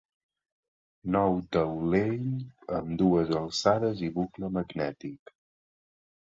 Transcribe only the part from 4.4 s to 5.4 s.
magnètic.